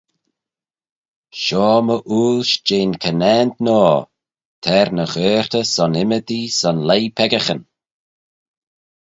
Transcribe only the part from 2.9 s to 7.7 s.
conaant noa, t'er ny gheayrtey son ymmodee son leih peccaghyn.